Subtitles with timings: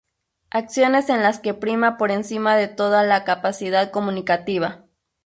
[0.49, 4.85] Acciones en las que prima por encima de todo la capacidad comunicativa.